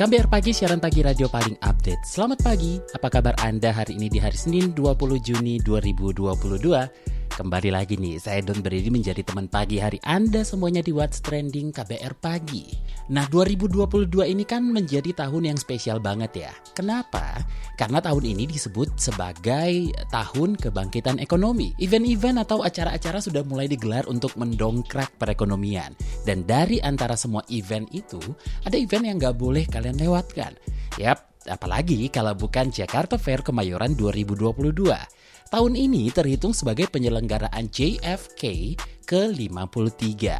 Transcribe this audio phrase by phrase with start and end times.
[0.00, 2.08] KBR Pagi, siaran pagi radio paling update.
[2.08, 7.19] Selamat pagi, apa kabar Anda hari ini di hari Senin 20 Juni 2022?
[7.40, 11.72] Kembali lagi nih, saya Don Brady menjadi teman pagi hari Anda semuanya di What's Trending
[11.72, 12.68] KBR Pagi.
[13.16, 16.52] Nah, 2022 ini kan menjadi tahun yang spesial banget ya.
[16.76, 17.40] Kenapa?
[17.80, 21.72] Karena tahun ini disebut sebagai tahun kebangkitan ekonomi.
[21.80, 25.96] Event-event atau acara-acara sudah mulai digelar untuk mendongkrak perekonomian.
[26.28, 28.20] Dan dari antara semua event itu,
[28.68, 30.60] ada event yang nggak boleh kalian lewatkan.
[31.00, 35.19] Yap, apalagi kalau bukan Jakarta Fair Kemayoran 2022.
[35.50, 40.38] Tahun ini terhitung sebagai penyelenggaraan JFK ke-53.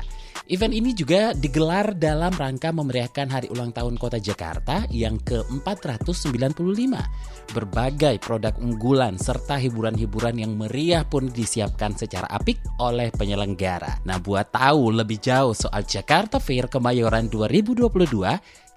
[0.50, 6.94] Event ini juga digelar dalam rangka memeriahkan hari ulang tahun kota Jakarta yang ke-495.
[7.50, 14.06] Berbagai produk unggulan serta hiburan-hiburan yang meriah pun disiapkan secara apik oleh penyelenggara.
[14.06, 17.90] Nah, buat tahu lebih jauh soal Jakarta Fair Kemayoran 2022,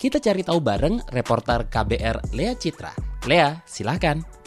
[0.01, 2.93] kita cari tahu bareng reporter KBR Lea Citra.
[3.29, 4.42] Lea, silakan.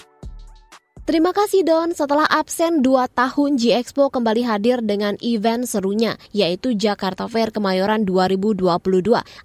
[1.07, 7.31] Terima kasih Don, setelah absen 2 tahun G-Expo kembali hadir dengan event serunya, yaitu Jakarta
[7.31, 8.67] Fair Kemayoran 2022.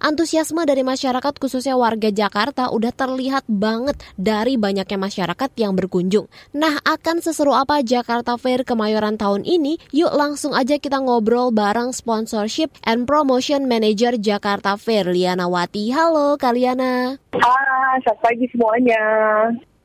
[0.02, 6.26] Antusiasme dari masyarakat khususnya warga Jakarta udah terlihat banget dari banyaknya masyarakat yang berkunjung.
[6.50, 9.78] Nah, akan seseru apa Jakarta Fair Kemayoran tahun ini?
[9.94, 15.94] Yuk langsung aja kita ngobrol bareng sponsorship and promotion manager Jakarta Fair, Liana Wati.
[15.94, 17.22] Halo Kaliana.
[17.38, 18.98] Hai, selamat pagi semuanya.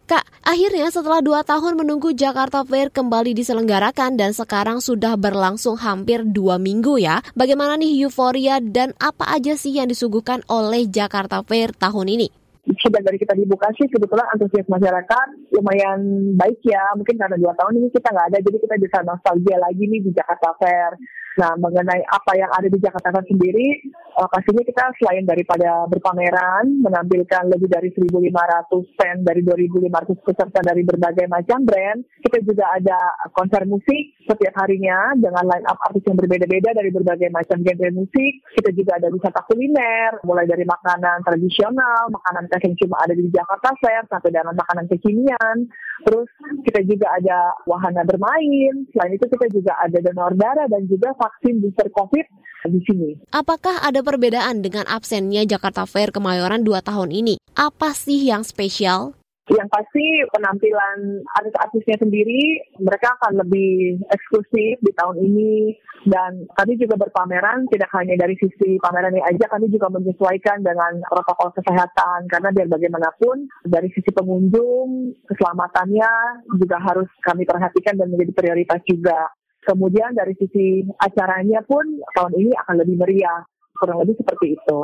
[0.08, 6.24] Kak, akhirnya setelah dua tahun menunggu Jakarta Fair kembali diselenggarakan dan sekarang sudah berlangsung hampir
[6.24, 7.20] dua minggu ya.
[7.36, 12.32] Bagaimana nih euforia dan apa aja sih yang disuguhkan oleh Jakarta Fair tahun ini?
[12.80, 16.00] Sudah dari kita dibuka sih kebetulan antusias masyarakat lumayan
[16.40, 16.88] baik ya.
[16.96, 20.16] Mungkin karena dua tahun ini kita nggak ada, jadi kita bisa nostalgia lagi nih di
[20.16, 20.96] Jakarta Fair.
[21.38, 27.70] Nah, mengenai apa yang ada di Jakarta sendiri, uh, kita selain daripada berpameran, menampilkan lebih
[27.70, 32.98] dari 1.500 stand dari 2.500 peserta dari berbagai macam brand, kita juga ada
[33.38, 38.34] konser musik setiap harinya dengan line up artis yang berbeda-beda dari berbagai macam genre musik.
[38.58, 43.30] Kita juga ada wisata kuliner, mulai dari makanan tradisional, makanan khas yang cuma ada di
[43.30, 45.70] Jakarta Fair, sampai dengan makanan kekinian.
[46.04, 46.30] Terus
[46.66, 48.86] kita juga ada wahana bermain.
[48.94, 52.26] Selain itu kita juga ada donor darah dan juga vaksin booster COVID
[52.72, 53.10] di sini.
[53.36, 57.36] Apakah ada perbedaan dengan absennya Jakarta Fair Kemayoran dua tahun ini?
[57.54, 59.14] Apa sih yang spesial?
[59.48, 60.04] Yang pasti
[60.36, 65.72] penampilan artis-artisnya sendiri mereka akan lebih eksklusif di tahun ini
[66.12, 71.00] dan kami juga berpameran tidak hanya dari sisi pameran ini aja kami juga menyesuaikan dengan
[71.08, 76.12] protokol kesehatan karena biar bagaimanapun dari sisi pengunjung keselamatannya
[76.60, 79.32] juga harus kami perhatikan dan menjadi prioritas juga.
[79.68, 81.84] Kemudian dari sisi acaranya pun
[82.16, 83.44] tahun ini akan lebih meriah,
[83.76, 84.80] kurang lebih seperti itu.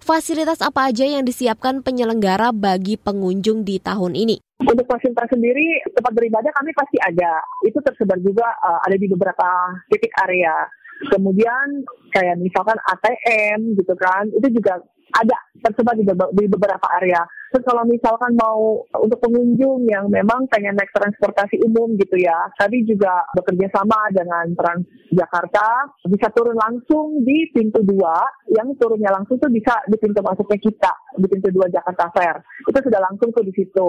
[0.00, 4.40] Fasilitas apa aja yang disiapkan penyelenggara bagi pengunjung di tahun ini?
[4.60, 7.40] Untuk fasilitas sendiri, tempat beribadah kami pasti ada.
[7.64, 9.48] Itu tersebar juga uh, ada di beberapa
[9.88, 10.68] titik area.
[11.08, 14.84] Kemudian kayak misalkan ATM gitu kan, itu juga
[15.16, 17.24] ada tersebar di, di beberapa area.
[17.50, 22.82] Terus kalau misalkan mau untuk pengunjung yang memang pengen naik transportasi umum gitu ya, tadi
[22.86, 28.22] juga bekerja sama dengan Transjakarta bisa turun langsung di pintu dua,
[28.54, 32.38] yang turunnya langsung tuh bisa di pintu masuknya kita di pintu dua Jakarta Fair.
[32.66, 33.88] Itu sudah langsung tuh di situ.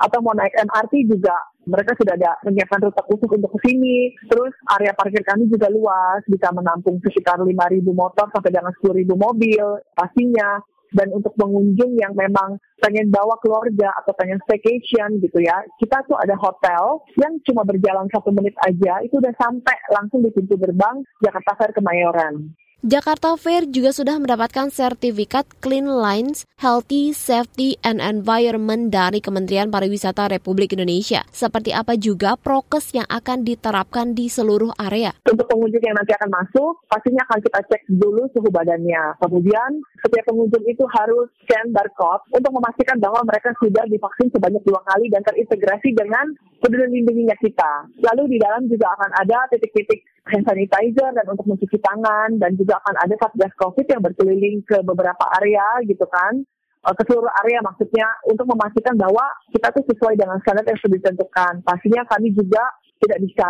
[0.00, 4.10] Atau mau naik MRT juga mereka sudah ada menyiapkan rute khusus untuk ke sini.
[4.26, 7.52] Terus area parkir kami juga luas, bisa menampung sekitar 5.000
[7.92, 9.64] motor sampai dengan 10.000 mobil
[9.94, 10.58] pastinya
[10.92, 16.16] dan untuk pengunjung yang memang pengen bawa keluarga atau pengen staycation gitu ya, kita tuh
[16.20, 21.00] ada hotel yang cuma berjalan satu menit aja, itu udah sampai langsung di pintu gerbang
[21.24, 22.52] Jakarta Fair Kemayoran.
[22.82, 30.26] Jakarta Fair juga sudah mendapatkan sertifikat Clean Lines, Healthy, Safety, and Environment dari Kementerian Pariwisata
[30.26, 31.22] Republik Indonesia.
[31.30, 35.14] Seperti apa juga prokes yang akan diterapkan di seluruh area?
[35.30, 39.14] Untuk pengunjung yang nanti akan masuk, pastinya akan kita cek dulu suhu badannya.
[39.22, 39.70] Kemudian,
[40.02, 45.06] setiap pengunjung itu harus scan barcode untuk memastikan bahwa mereka sudah divaksin sebanyak dua kali
[45.06, 47.86] dan terintegrasi dengan peduli lindunginya kita.
[48.10, 50.02] Lalu di dalam juga akan ada titik-titik
[50.32, 54.80] hand sanitizer dan untuk mencuci tangan dan juga akan ada satgas COVID yang berkeliling ke
[54.80, 56.40] beberapa area gitu kan,
[56.88, 60.96] uh, ke seluruh area maksudnya untuk memastikan bahwa kita tuh sesuai dengan standar yang sudah
[60.98, 61.52] ditentukan.
[61.62, 62.64] Pastinya kami juga
[63.02, 63.48] tidak bisa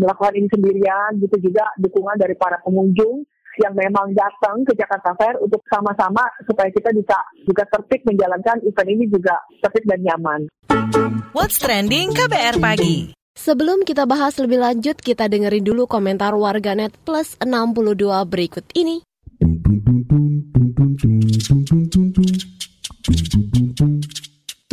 [0.00, 3.22] melakukan ini sendirian, gitu juga dukungan dari para pengunjung
[3.62, 7.14] yang memang datang ke Jakarta Fair untuk sama-sama supaya kita bisa
[7.46, 10.40] juga tertib menjalankan event ini juga tertib dan nyaman.
[11.30, 13.23] What's trending KBR pagi?
[13.34, 19.02] Sebelum kita bahas lebih lanjut, kita dengerin dulu komentar warganet plus 62 berikut ini.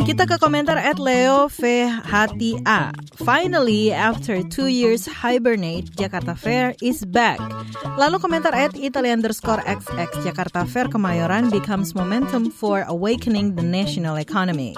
[0.02, 1.90] Kita ke komentar at Leo V.
[1.90, 2.94] Hati A.
[3.22, 7.42] Finally, after two years hibernate, Jakarta Fair is back.
[7.98, 14.18] Lalu komentar at Italian underscore XX Jakarta Fair Kemayoran becomes momentum for awakening the national
[14.18, 14.74] economy.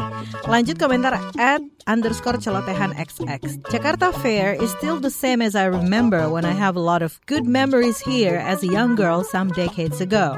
[0.48, 3.60] Lanjut komentar at underscore celotehan XX.
[3.68, 7.20] Jakarta Fair is still the same as I remember when I have a lot of
[7.24, 10.36] good memories here as a young girl some decades ago.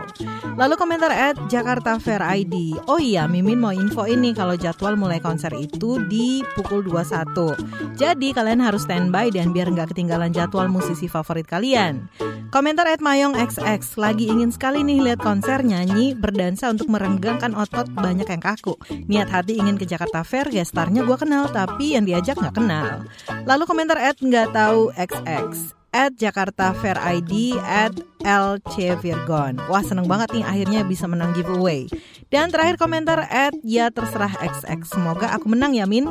[0.57, 2.79] Lalu komentar at Jakarta Fair ID.
[2.89, 7.99] Oh iya, Mimin mau info ini kalau jadwal mulai konser itu di pukul 21.
[7.99, 12.09] Jadi kalian harus standby dan biar nggak ketinggalan jadwal musisi favorit kalian.
[12.55, 17.91] Komentar at Mayong XX lagi ingin sekali nih lihat konser nyanyi berdansa untuk merenggangkan otot
[17.91, 18.79] banyak yang kaku.
[19.11, 23.05] Niat hati ingin ke Jakarta Fair, gestarnya gue kenal tapi yang diajak nggak kenal.
[23.45, 27.93] Lalu komentar at nggak tahu XX at Jakarta Fair ID at
[28.25, 29.57] LC Virgon.
[29.69, 31.89] Wah seneng banget nih akhirnya bisa menang giveaway.
[32.33, 34.81] Dan terakhir komentar at ya terserah XX.
[34.85, 36.09] Semoga aku menang ya Min.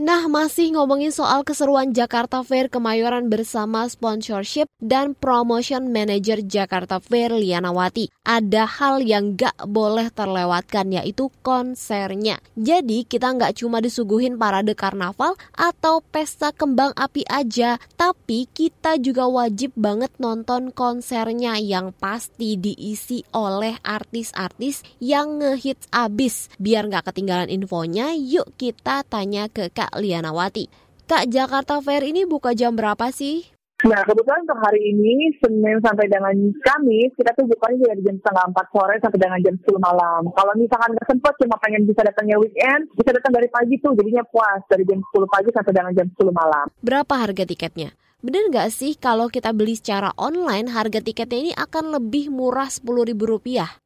[0.00, 7.36] Nah, masih ngomongin soal keseruan Jakarta Fair Kemayoran bersama sponsorship dan promotion manager Jakarta Fair
[7.36, 8.08] Lianawati.
[8.24, 12.40] Ada hal yang gak boleh terlewatkan yaitu konsernya.
[12.56, 19.28] Jadi kita nggak cuma disuguhin parade karnaval atau pesta kembang api aja, tapi kita juga
[19.28, 26.48] wajib banget nonton konsernya yang pasti diisi oleh artis-artis yang ngehits abis.
[26.56, 30.70] Biar nggak ketinggalan infonya, yuk kita tanya ke Kak Lianawati.
[31.10, 33.50] Kak, Jakarta Fair ini buka jam berapa sih?
[33.80, 38.52] Nah, kebetulan untuk hari ini, Senin sampai dengan Kamis, kita tuh bukanya dari jam setengah
[38.52, 40.20] 4 sore sampai dengan jam 10 malam.
[40.36, 44.20] Kalau misalkan nggak sempat, cuma pengen bisa datangnya weekend, bisa datang dari pagi tuh, jadinya
[44.28, 44.60] puas.
[44.68, 46.66] Dari jam 10 pagi sampai dengan jam 10 malam.
[46.84, 47.96] Berapa harga tiketnya?
[48.20, 53.80] Bener nggak sih kalau kita beli secara online, harga tiketnya ini akan lebih murah Rp10.000?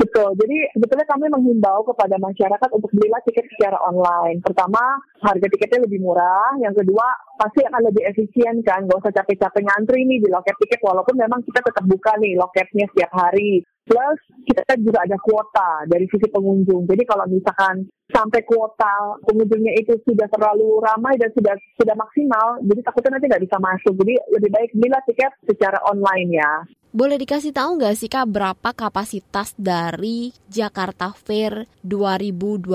[0.00, 4.38] Betul, jadi sebetulnya kami menghimbau kepada masyarakat untuk belilah tiket secara online.
[4.40, 4.80] Pertama,
[5.24, 6.56] harga tiketnya lebih murah.
[6.62, 7.06] Yang kedua,
[7.40, 11.40] pasti akan lebih efisien kan, nggak usah capek-capek ngantri nih di loket tiket, walaupun memang
[11.42, 13.64] kita tetap buka nih loketnya setiap hari.
[13.90, 16.86] Plus, kita kan juga ada kuota dari sisi pengunjung.
[16.86, 22.80] Jadi kalau misalkan sampai kuota pengunjungnya itu sudah terlalu ramai dan sudah sudah maksimal, jadi
[22.86, 23.94] takutnya nanti nggak bisa masuk.
[23.98, 26.52] Jadi lebih baik belilah tiket secara online ya.
[26.90, 32.66] Boleh dikasih tahu nggak sih Kak berapa kapasitas dari Jakarta Fair 2022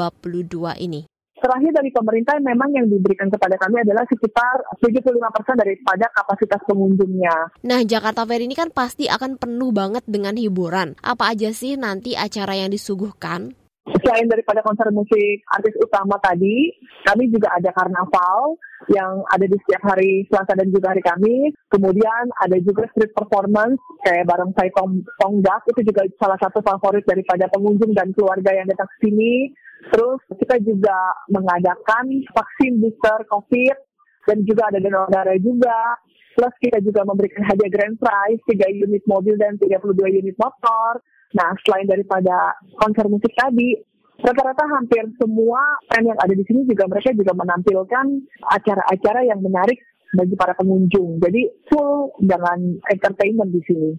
[0.79, 1.03] ini?
[1.35, 5.19] Terakhir dari pemerintah memang yang diberikan kepada kami adalah sekitar 75%
[5.59, 7.59] daripada kapasitas pengunjungnya.
[7.67, 10.95] Nah, Jakarta Fair ini kan pasti akan penuh banget dengan hiburan.
[11.03, 13.51] Apa aja sih nanti acara yang disuguhkan?
[13.85, 16.73] Selain daripada konser musik artis utama tadi,
[17.05, 18.57] kami juga ada karnaval
[18.89, 21.53] yang ada di setiap hari Selasa dan juga hari Kamis.
[21.69, 27.45] Kemudian ada juga street performance kayak bareng Tong Tonggak itu juga salah satu favorit daripada
[27.53, 29.53] pengunjung dan keluarga yang datang ke sini.
[29.93, 30.97] Terus kita juga
[31.29, 33.77] mengadakan vaksin booster COVID
[34.25, 36.01] dan juga ada donor darah juga.
[36.33, 41.05] Plus kita juga memberikan hadiah grand prize 3 unit mobil dan 32 unit motor.
[41.35, 43.75] Nah, selain daripada konser musik tadi,
[44.23, 45.59] rata-rata hampir semua
[45.91, 48.05] band yang ada di sini juga mereka juga menampilkan
[48.47, 49.75] acara-acara yang menarik
[50.15, 51.19] bagi para pengunjung.
[51.19, 53.91] Jadi full dengan entertainment di sini.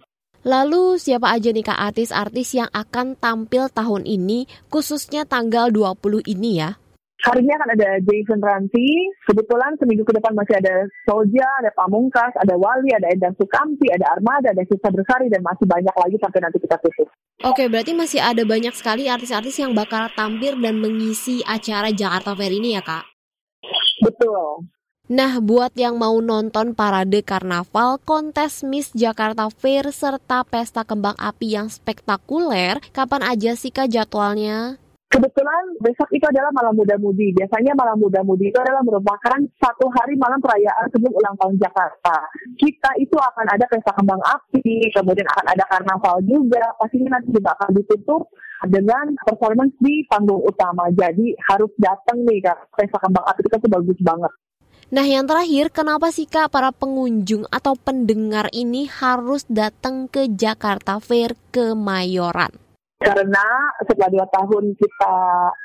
[0.47, 6.63] Lalu siapa aja nih Kak artis-artis yang akan tampil tahun ini khususnya tanggal 20 ini
[6.63, 6.79] ya?
[7.17, 9.09] Hari ini akan ada Jason Ranti.
[9.25, 14.13] Kebetulan seminggu ke depan masih ada Solja, ada Pamungkas, ada Wali, ada Endang Sukamti, ada
[14.13, 17.09] Armada, ada Sisa Bersari, dan masih banyak lagi sampai nanti kita tutup.
[17.41, 22.53] Oke, berarti masih ada banyak sekali artis-artis yang bakal tampil dan mengisi acara Jakarta Fair
[22.53, 23.09] ini ya, Kak?
[24.05, 24.69] Betul.
[25.07, 31.55] Nah, buat yang mau nonton parade karnaval, kontes Miss Jakarta Fair, serta pesta kembang api
[31.55, 34.83] yang spektakuler, kapan aja sih Kak jadwalnya?
[35.07, 37.31] Kebetulan besok itu adalah malam muda mudi.
[37.31, 42.17] Biasanya malam muda mudi itu adalah merupakan satu hari malam perayaan sebelum ulang tahun Jakarta.
[42.59, 46.75] Kita itu akan ada pesta kembang api, kemudian akan ada karnaval juga.
[46.75, 48.27] Pastinya nanti juga akan ditutup
[48.67, 50.91] dengan performance di panggung utama.
[50.91, 54.33] Jadi harus datang nih kak pesta kembang api itu bagus banget.
[54.87, 61.03] Nah yang terakhir, kenapa sih Kak para pengunjung atau pendengar ini harus datang ke Jakarta
[61.03, 62.66] Fair Kemayoran?
[62.97, 63.47] Karena
[63.85, 65.15] setelah dua tahun kita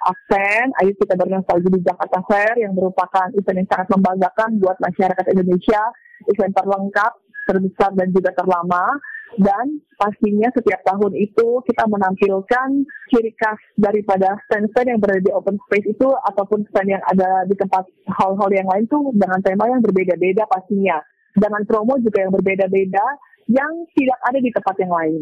[0.03, 5.25] absen, ayo kita bernostalgia di Jakarta Fair yang merupakan event yang sangat membanggakan buat masyarakat
[5.31, 5.81] Indonesia,
[6.27, 7.13] event terlengkap,
[7.47, 8.99] terbesar dan juga terlama
[9.39, 12.67] dan pastinya setiap tahun itu kita menampilkan
[13.07, 17.55] ciri khas daripada stand-stand yang berada di open space itu ataupun stand yang ada di
[17.55, 20.99] tempat hall-hall yang lain tuh dengan tema yang berbeda-beda pastinya.
[21.31, 23.05] Dengan promo juga yang berbeda-beda
[23.47, 25.21] yang tidak ada di tempat yang lain.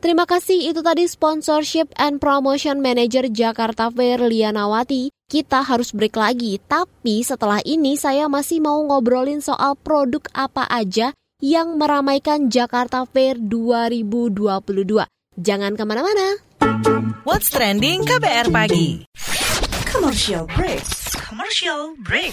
[0.00, 5.12] Terima kasih, itu tadi sponsorship and promotion manager Jakarta Fair Lianawati.
[5.28, 11.12] Kita harus break lagi, tapi setelah ini saya masih mau ngobrolin soal produk apa aja
[11.44, 15.04] yang meramaikan Jakarta Fair 2022.
[15.36, 16.40] Jangan ke mana-mana.
[17.28, 19.04] What's Trending KBR Pagi
[19.88, 20.84] Commercial Break
[21.28, 22.32] Commercial Break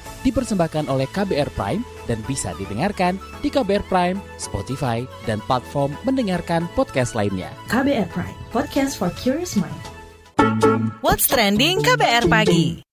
[0.21, 7.17] dipersembahkan oleh KBR Prime dan bisa didengarkan di KBR Prime, Spotify, dan platform mendengarkan podcast
[7.17, 7.49] lainnya.
[7.71, 9.83] KBR Prime, podcast for curious mind.
[11.01, 12.90] What's trending KBR pagi?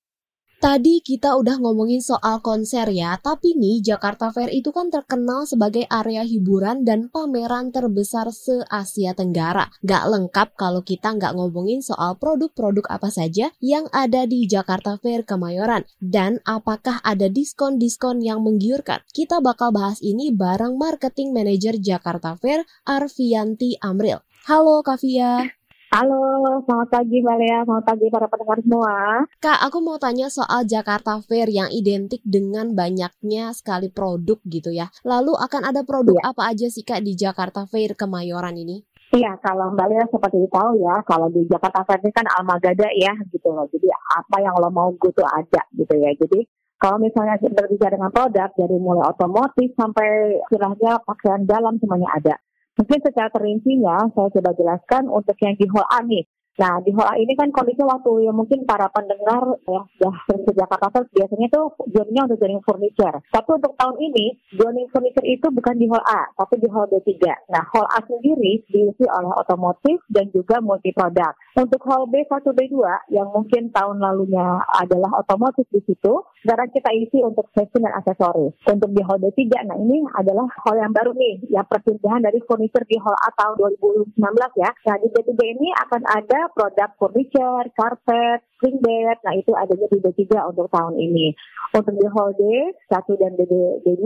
[0.58, 5.86] Tadi kita udah ngomongin soal konser ya, tapi nih Jakarta Fair itu kan terkenal sebagai
[5.86, 9.70] area hiburan dan pameran terbesar se-Asia Tenggara.
[9.86, 15.22] Gak lengkap kalau kita nggak ngomongin soal produk-produk apa saja yang ada di Jakarta Fair
[15.22, 15.86] Kemayoran.
[16.02, 19.06] Dan apakah ada diskon-diskon yang menggiurkan?
[19.14, 24.18] Kita bakal bahas ini bareng Marketing Manager Jakarta Fair, Arvianti Amril.
[24.50, 25.57] Halo Kavia.
[25.88, 29.25] Halo, selamat pagi Mbak Lea, selamat pagi para pendengar semua.
[29.40, 34.92] Kak, aku mau tanya soal Jakarta Fair yang identik dengan banyaknya sekali produk gitu ya.
[35.00, 36.28] Lalu akan ada produk ya.
[36.28, 38.85] apa aja sih Kak di Jakarta Fair Kemayoran ini?
[39.16, 43.16] Iya, kalau Mbak Lea seperti tahu ya, kalau di Jakarta Fair ini kan almagada ya
[43.33, 43.64] gitu loh.
[43.73, 46.12] Jadi apa yang lo mau gue tuh ada gitu ya.
[46.12, 46.45] Jadi
[46.76, 52.37] kalau misalnya berbicara dengan produk dari mulai otomotif sampai istilahnya pakaian dalam semuanya ada.
[52.78, 56.23] Mungkin secara terincinya saya coba jelaskan untuk yang di hall A nih.
[56.58, 60.42] Nah, di hall A ini kan kondisi waktu ya mungkin para pendengar yang sudah sering
[60.42, 63.16] ke Jakarta biasanya tuh zonanya untuk joining furniture.
[63.30, 67.14] Tapi untuk tahun ini, joining furniture itu bukan di hall A, tapi di hall B3.
[67.54, 71.30] Nah, hall A sendiri diisi oleh otomotif dan juga multi produk.
[71.54, 72.75] Untuk hall B1, B2
[73.14, 78.54] yang mungkin tahun lalunya adalah otomotif di situ, sekarang kita isi untuk fashion dan aksesoris.
[78.68, 82.87] Untuk di hall B3, nah ini adalah hall yang baru nih, yang perpindahan dari furniture
[82.87, 84.14] di hall A tahun 2019
[84.59, 84.71] ya.
[84.71, 89.16] Nah, di B3 ini akan ada produk furniture, carpet, spring bed.
[89.23, 91.35] Nah, itu adanya di B3 untuk tahun ini.
[91.75, 92.42] Untuk di hall D,
[92.88, 93.42] 1 dan B,
[93.85, 94.04] B2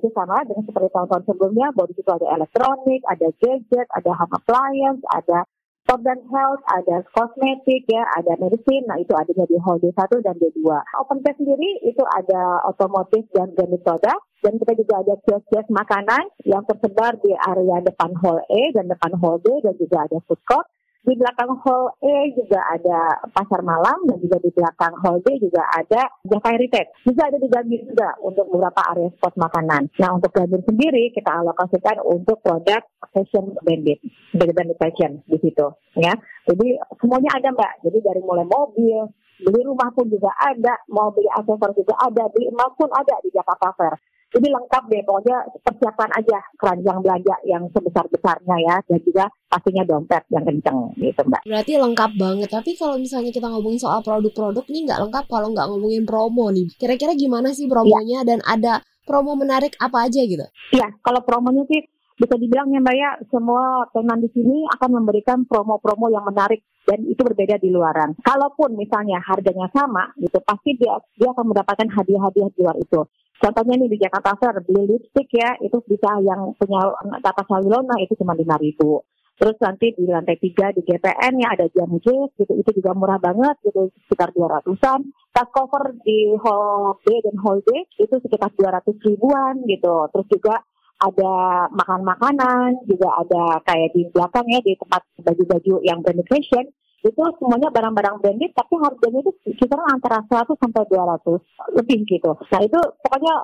[0.00, 5.02] itu sama dengan seperti tahun-tahun sebelumnya, di situ ada elektronik, ada gadget, ada home appliance,
[5.12, 5.44] ada
[5.84, 10.64] dan health, ada kosmetik ya, ada medicine, nah itu adanya di hall D1 dan D2.
[11.04, 16.24] Open space sendiri itu ada otomotif dan branded produk, dan kita juga ada kios-kios makanan
[16.48, 20.40] yang tersebar di area depan hall E dan depan hall D, dan juga ada food
[20.48, 20.64] court.
[21.04, 25.60] Di belakang hall E juga ada pasar malam dan juga di belakang hall B juga
[25.76, 26.96] ada Java Heritage.
[27.04, 29.92] Bisa ada di Gambir juga untuk beberapa area spot makanan.
[30.00, 32.80] Nah untuk Gambir sendiri kita alokasikan untuk produk
[33.12, 34.00] fashion bandit,
[34.32, 35.66] bandit fashion di situ.
[36.00, 36.16] Ya,
[36.48, 37.84] jadi semuanya ada mbak.
[37.84, 39.04] Jadi dari mulai mobil,
[39.44, 43.28] beli rumah pun juga ada, mau beli aksesoris juga ada, beli emas pun ada di
[43.28, 43.94] Jakarta Fair.
[44.34, 50.26] Jadi lengkap deh, pokoknya persiapan aja keranjang belanja yang sebesar-besarnya ya, dan juga pastinya dompet
[50.34, 51.46] yang kenceng gitu mbak.
[51.46, 55.66] Berarti lengkap banget, tapi kalau misalnya kita ngomongin soal produk-produk nih nggak lengkap kalau nggak
[55.70, 56.66] ngomongin promo nih.
[56.74, 58.28] Kira-kira gimana sih promonya ya.
[58.34, 60.42] dan ada promo menarik apa aja gitu?
[60.74, 61.86] Iya, kalau promonya sih
[62.18, 67.02] bisa dibilang ya mbak ya, semua tenan di sini akan memberikan promo-promo yang menarik dan
[67.06, 68.14] itu berbeda di luaran.
[68.22, 73.00] Kalaupun misalnya harganya sama, gitu pasti dia dia akan mendapatkan hadiah-hadiah di luar itu.
[73.34, 76.80] Contohnya nih di Jakarta Fair, beli lipstick ya, itu bisa yang punya
[77.18, 79.02] kata Salilona itu cuma lima ribu.
[79.34, 83.18] Terus nanti di lantai tiga di GPN ya ada jam jazz gitu, itu juga murah
[83.18, 85.10] banget gitu, sekitar 200-an.
[85.34, 90.06] Tas cover di hall B dan hall D itu sekitar 200 ribuan gitu.
[90.14, 90.62] Terus juga
[91.02, 96.70] ada makan makanan, juga ada kayak di belakang ya di tempat baju-baju yang branded fashion
[97.04, 102.32] itu semuanya barang-barang branded tapi harganya itu kisaran antara 100 sampai 200 lebih gitu.
[102.32, 103.34] Nah itu pokoknya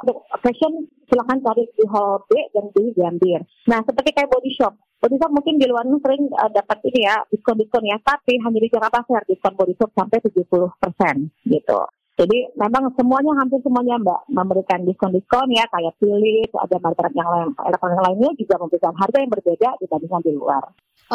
[0.41, 3.41] fashion silahkan cari di hall dan di Gambir.
[3.69, 4.75] Nah seperti kayak body shop.
[5.01, 8.69] Body shop mungkin di luar sering uh, dapat ini ya diskon-diskon ya, tapi hanya di
[8.69, 11.81] Jakarta Fair diskon body shop sampai 70% gitu.
[12.21, 17.49] Jadi memang semuanya hampir semuanya Mbak memberikan diskon-diskon ya kayak Philips, ada merek yang lain,
[17.65, 20.63] elektronik lainnya juga memberikan harga yang berbeda dibandingkan di luar.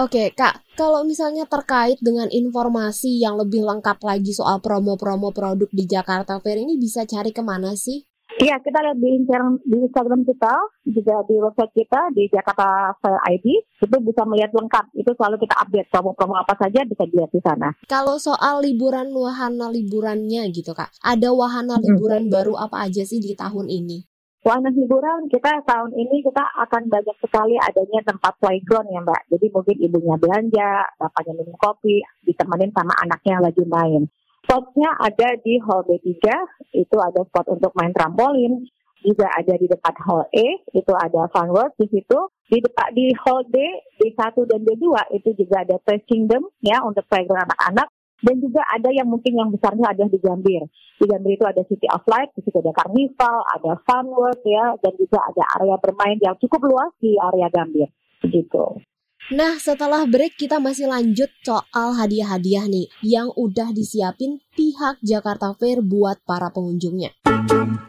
[0.01, 5.85] Oke Kak, kalau misalnya terkait dengan informasi yang lebih lengkap lagi soal promo-promo produk di
[5.85, 8.01] Jakarta Fair ini bisa cari ke mana sih?
[8.35, 10.53] Iya, kita lihat di Instagram, di Instagram kita,
[10.91, 14.91] juga di website kita di Jakarta Fair ID, itu bisa melihat lengkap.
[14.91, 17.71] Itu selalu kita update promo-promo apa saja bisa dilihat di sana.
[17.87, 22.33] Kalau soal liburan wahana liburannya gitu kak, ada wahana liburan hmm.
[22.35, 24.03] baru apa aja sih di tahun ini?
[24.43, 29.21] Wahana hiburan kita tahun ini kita akan banyak sekali adanya tempat playground ya mbak.
[29.31, 34.03] Jadi mungkin ibunya belanja, bapaknya minum kopi, ditemenin sama anaknya yang lagi main.
[34.45, 36.21] Spotnya ada di Hall B3,
[36.77, 38.61] itu ada spot untuk main trampolin,
[39.05, 42.19] juga ada di dekat Hall E, itu ada Fun World di situ.
[42.45, 43.57] Di dekat di Hall D,
[43.97, 44.85] D1 dan D2
[45.17, 47.89] itu juga ada Toy Kingdom ya untuk playground anak-anak.
[48.21, 50.65] Dan juga ada yang mungkin yang besarnya ada di Gambir.
[50.97, 54.73] Di Gambir itu ada City of Light, di situ ada Carnival, ada Fun World ya,
[54.81, 57.89] dan juga ada area bermain yang cukup luas di area Gambir.
[58.23, 58.81] Begitu.
[59.33, 65.81] Nah, setelah break kita masih lanjut soal hadiah-hadiah nih yang udah disiapin pihak Jakarta Fair
[65.81, 67.09] buat para pengunjungnya.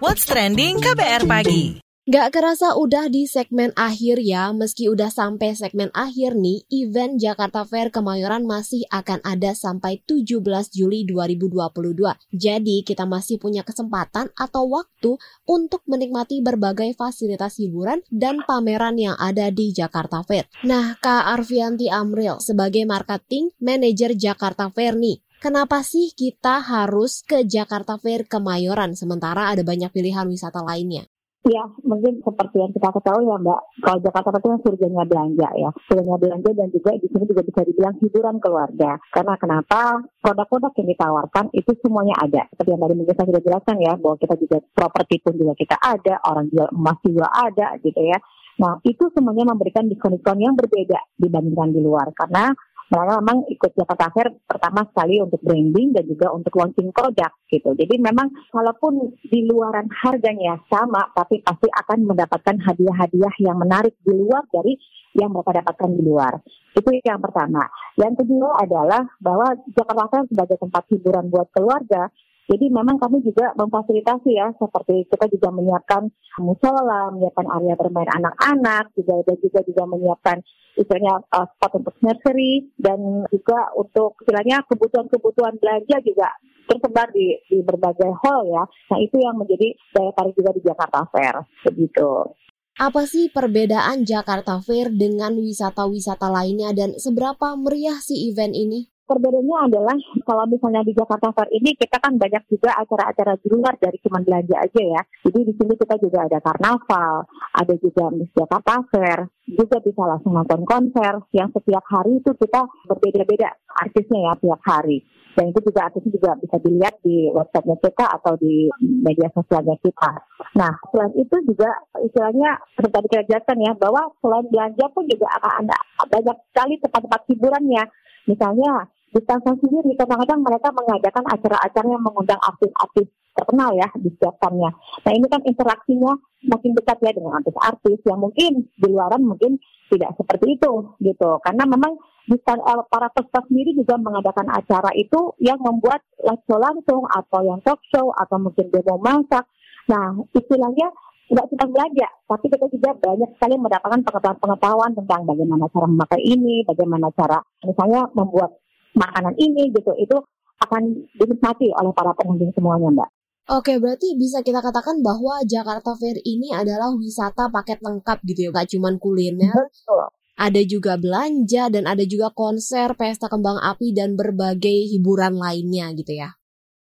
[0.01, 1.86] What's trending KBR pagi?
[2.07, 7.67] Gak kerasa udah di segmen akhir ya, meski udah sampai segmen akhir nih, event Jakarta
[7.67, 10.39] Fair Kemayoran masih akan ada sampai 17
[10.71, 12.07] Juli 2022.
[12.31, 15.19] Jadi kita masih punya kesempatan atau waktu
[15.51, 20.47] untuk menikmati berbagai fasilitas hiburan dan pameran yang ada di Jakarta Fair.
[20.63, 27.45] Nah, Kak Arfianti Amril sebagai marketing manager Jakarta Fair nih, Kenapa sih kita harus ke
[27.45, 31.05] Jakarta Fair Kemayoran sementara ada banyak pilihan wisata lainnya?
[31.47, 35.71] Ya, mungkin seperti yang kita ketahui ya Mbak, kalau Jakarta itu kan surganya belanja ya.
[35.87, 38.99] Surganya belanja dan juga di sini juga bisa dibilang hiburan keluarga.
[39.15, 40.03] Karena kenapa?
[40.19, 42.51] Produk-produk yang ditawarkan itu semuanya ada.
[42.51, 45.77] Seperti yang tadi mungkin saya sudah jelaskan ya, bahwa kita juga properti pun juga kita
[45.79, 48.19] ada, orang jual emas juga ada gitu ya.
[48.57, 52.11] Nah, itu semuanya memberikan diskon-diskon yang berbeda dibandingkan di luar.
[52.11, 52.51] Karena
[52.87, 57.75] mereka memang ikut Jakarta Fair pertama sekali untuk branding dan juga untuk launching produk gitu.
[57.75, 64.15] Jadi memang walaupun di luaran harganya sama, tapi pasti akan mendapatkan hadiah-hadiah yang menarik di
[64.15, 64.79] luar dari
[65.19, 66.39] yang mereka dapatkan di luar.
[66.77, 67.67] Itu yang pertama.
[67.99, 72.07] Yang kedua adalah bahwa Jakarta Fair sebagai tempat hiburan buat keluarga
[72.47, 76.07] jadi memang kami juga memfasilitasi ya, seperti kita juga menyiapkan
[76.39, 80.39] musola, menyiapkan area bermain anak-anak, juga ada juga juga menyiapkan
[80.79, 86.29] istilahnya uh, spot untuk nursery dan juga untuk istilahnya kebutuhan-kebutuhan belanja juga
[86.71, 88.63] tersebar di, di berbagai hall ya.
[88.95, 91.35] Nah itu yang menjadi daya tarik juga di Jakarta Fair,
[91.67, 92.31] begitu.
[92.77, 98.96] Apa sih perbedaan Jakarta Fair dengan wisata-wisata lainnya dan seberapa meriah sih event ini?
[99.07, 99.95] Perbedaannya adalah
[100.27, 104.19] kalau misalnya di Jakarta Fair ini kita kan banyak juga acara-acara di luar dari cuma
[104.19, 105.03] belanja aja ya.
[105.23, 107.23] Jadi di sini kita juga ada karnaval,
[107.55, 112.67] ada juga Miss Jakarta Fair, juga bisa langsung nonton konser yang setiap hari itu kita
[112.91, 115.07] berbeda-beda artisnya ya tiap hari.
[115.39, 120.13] Dan itu juga artisnya juga bisa dilihat di websitenya kita atau di media sosialnya kita.
[120.59, 121.71] Nah, selain itu juga
[122.03, 125.79] istilahnya seperti jelaskan ya, bahwa selain belanja pun juga akan ada
[126.11, 127.85] banyak sekali tempat-tempat hiburannya.
[128.27, 128.91] Misalnya
[129.23, 134.71] stasiun sendiri kadang-kadang mereka mengadakan acara-acara yang mengundang artis-artis terkenal ya di setiap tahunnya.
[135.05, 136.13] Nah ini kan interaksinya
[136.49, 139.61] makin dekat ya dengan artis-artis yang mungkin di luaran mungkin
[139.93, 140.73] tidak seperti itu
[141.05, 141.31] gitu.
[141.45, 141.93] Karena memang
[142.33, 147.61] uh, para peserta sendiri juga mengadakan acara itu yang membuat live show langsung atau yang
[147.63, 149.45] talk show atau mungkin demo masak.
[149.87, 150.91] Nah istilahnya
[151.27, 156.63] nggak cuma belajar, tapi kita juga banyak sekali mendapatkan pengetahuan-pengetahuan tentang bagaimana cara memakai ini,
[156.63, 158.55] bagaimana cara misalnya membuat
[158.97, 160.17] makanan ini gitu itu
[160.65, 163.09] akan dinikmati oleh para pengunjung semuanya mbak.
[163.47, 168.51] Oke, berarti bisa kita katakan bahwa Jakarta Fair ini adalah wisata paket lengkap gitu ya,
[168.51, 169.55] gak cuma kuliner.
[169.55, 170.11] Betul.
[170.37, 176.13] Ada juga belanja dan ada juga konser, pesta kembang api dan berbagai hiburan lainnya gitu
[176.13, 176.35] ya.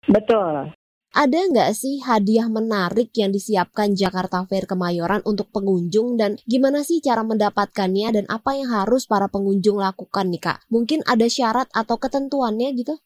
[0.09, 0.74] Betul.
[1.15, 6.99] Ada nggak sih hadiah menarik yang disiapkan Jakarta Fair Kemayoran untuk pengunjung dan gimana sih
[6.99, 10.67] cara mendapatkannya dan apa yang harus para pengunjung lakukan nih Kak?
[10.67, 12.99] Mungkin ada syarat atau ketentuannya gitu?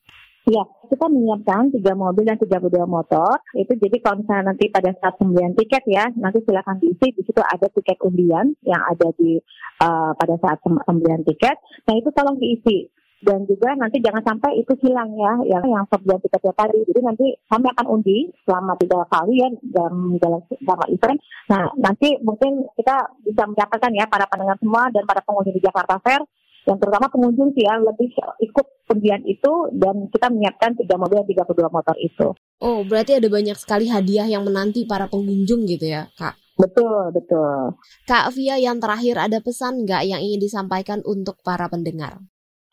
[0.50, 3.46] Ya, kita menyiapkan tiga mobil dan 32 motor.
[3.54, 7.14] Itu jadi kalau misalnya nanti pada saat pembelian tiket ya, nanti silakan diisi.
[7.14, 9.38] Di situ ada tiket undian yang ada di
[9.86, 11.62] uh, pada saat pembelian tiket.
[11.86, 12.90] Nah itu tolong diisi
[13.20, 17.26] dan juga nanti jangan sampai itu hilang ya yang yang pembelian tiketnya tadi jadi nanti
[17.52, 21.20] kami akan undi selama tiga kali ya dalam dalam selama event
[21.52, 22.96] nah nanti mungkin kita
[23.28, 26.24] bisa mendapatkan ya para pendengar semua dan para pengunjung di Jakarta Fair
[26.68, 28.14] yang terutama pengunjung sih ya lebih
[28.46, 32.36] ikut undian itu dan kita menyiapkan tiga mobil tiga dua motor itu.
[32.60, 36.36] Oh, berarti ada banyak sekali hadiah yang menanti para pengunjung gitu ya, Kak?
[36.60, 37.80] Betul, betul.
[38.04, 42.20] Kak Via, yang terakhir ada pesan nggak yang ingin disampaikan untuk para pendengar?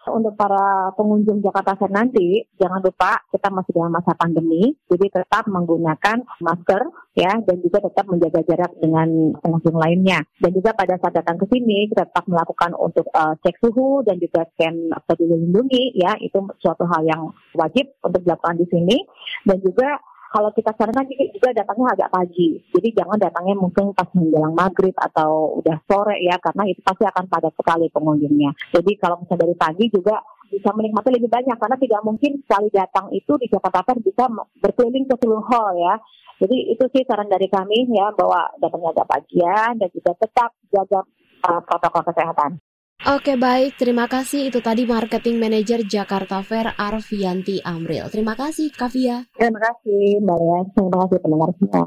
[0.06, 5.50] Untuk para pengunjung Jakarta Fair nanti, jangan lupa kita masih dalam masa pandemi, jadi tetap
[5.50, 6.82] menggunakan masker
[7.18, 10.22] ya dan juga tetap menjaga jarak dengan pengunjung lainnya.
[10.38, 14.20] Dan juga pada saat datang ke sini kita tetap melakukan untuk uh, cek suhu dan
[14.22, 17.22] juga scan peduli lindungi ya itu suatu hal yang
[17.56, 18.96] wajib untuk dilakukan di sini
[19.42, 19.98] dan juga
[20.36, 22.60] kalau kita sarankan juga datangnya agak pagi.
[22.76, 27.24] Jadi jangan datangnya mungkin pas menjelang maghrib atau udah sore ya, karena itu pasti akan
[27.24, 28.52] padat sekali pengunjungnya.
[28.76, 30.20] Jadi kalau misalnya dari pagi juga
[30.52, 34.28] bisa menikmati lebih banyak karena tidak mungkin sekali datang itu di Jakarta Fair bisa
[34.60, 35.96] berkeliling ke seluruh hall ya.
[36.36, 41.00] Jadi itu sih saran dari kami ya bahwa datangnya agak pagian dan juga tetap jaga
[41.48, 42.60] uh, protokol kesehatan.
[43.04, 44.48] Oke baik, terima kasih.
[44.48, 48.08] Itu tadi Marketing Manager Jakarta Fair Arvianti Amril.
[48.08, 49.28] Terima kasih Kavia.
[49.36, 50.62] Terima kasih Mbak.
[50.72, 51.84] Terima kasih pendengar semua.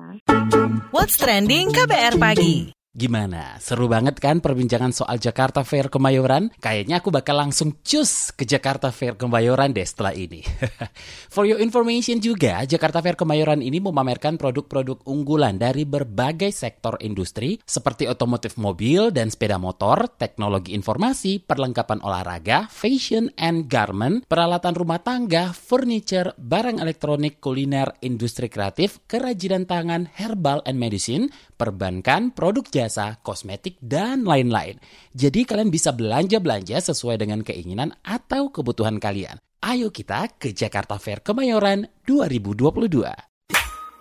[0.94, 3.56] What's Trending KBR Pagi Gimana?
[3.64, 6.52] Seru banget kan perbincangan soal Jakarta Fair Kemayoran?
[6.60, 10.44] Kayaknya aku bakal langsung cus ke Jakarta Fair Kemayoran deh setelah ini.
[11.34, 17.64] For your information juga, Jakarta Fair Kemayoran ini memamerkan produk-produk unggulan dari berbagai sektor industri
[17.64, 25.00] seperti otomotif mobil dan sepeda motor, teknologi informasi, perlengkapan olahraga, fashion and garment, peralatan rumah
[25.00, 33.20] tangga, furniture, barang elektronik, kuliner, industri kreatif, kerajinan tangan, herbal and medicine, perbankan, produk jasa,
[33.20, 34.80] kosmetik, dan lain-lain.
[35.12, 39.36] Jadi kalian bisa belanja-belanja sesuai dengan keinginan atau kebutuhan kalian.
[39.60, 43.12] Ayo kita ke Jakarta Fair Kemayoran 2022.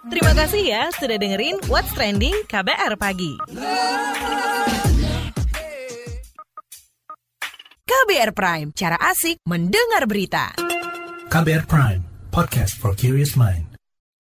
[0.08, 3.34] Terima kasih ya sudah dengerin What's Trending KBR Pagi.
[7.84, 10.54] KBR Prime, cara asik mendengar berita.
[11.28, 12.00] KBR Prime,
[12.32, 13.67] podcast for curious mind.